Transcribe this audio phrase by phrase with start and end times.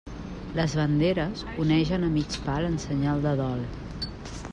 [0.59, 3.63] Les banderes onegen a mig pal en senyal de dol.